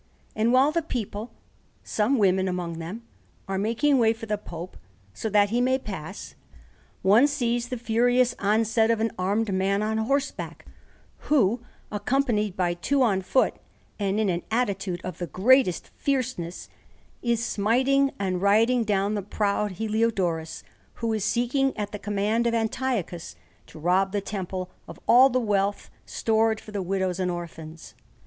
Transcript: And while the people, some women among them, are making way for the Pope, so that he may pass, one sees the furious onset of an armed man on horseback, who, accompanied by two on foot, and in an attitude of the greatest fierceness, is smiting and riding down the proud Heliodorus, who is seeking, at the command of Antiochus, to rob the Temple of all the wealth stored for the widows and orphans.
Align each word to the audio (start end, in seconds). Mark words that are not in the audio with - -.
And 0.35 0.51
while 0.51 0.71
the 0.71 0.81
people, 0.81 1.31
some 1.83 2.17
women 2.17 2.47
among 2.47 2.79
them, 2.79 3.03
are 3.47 3.59
making 3.59 3.99
way 3.99 4.13
for 4.13 4.25
the 4.25 4.35
Pope, 4.35 4.75
so 5.13 5.29
that 5.29 5.51
he 5.51 5.61
may 5.61 5.77
pass, 5.77 6.33
one 7.03 7.27
sees 7.27 7.67
the 7.69 7.77
furious 7.77 8.33
onset 8.39 8.89
of 8.89 8.99
an 8.99 9.11
armed 9.19 9.53
man 9.53 9.83
on 9.83 9.99
horseback, 9.99 10.65
who, 11.29 11.61
accompanied 11.91 12.57
by 12.57 12.73
two 12.73 13.03
on 13.03 13.21
foot, 13.21 13.53
and 13.99 14.19
in 14.19 14.27
an 14.29 14.41
attitude 14.49 15.01
of 15.03 15.19
the 15.19 15.27
greatest 15.27 15.89
fierceness, 15.89 16.67
is 17.21 17.45
smiting 17.45 18.09
and 18.17 18.41
riding 18.41 18.83
down 18.83 19.13
the 19.13 19.21
proud 19.21 19.73
Heliodorus, 19.73 20.63
who 20.95 21.13
is 21.13 21.23
seeking, 21.23 21.77
at 21.77 21.91
the 21.91 21.99
command 21.99 22.47
of 22.47 22.55
Antiochus, 22.55 23.35
to 23.67 23.77
rob 23.77 24.13
the 24.13 24.19
Temple 24.21 24.71
of 24.87 24.99
all 25.07 25.29
the 25.29 25.39
wealth 25.39 25.91
stored 26.07 26.59
for 26.59 26.71
the 26.71 26.81
widows 26.81 27.19
and 27.19 27.29
orphans. 27.29 27.93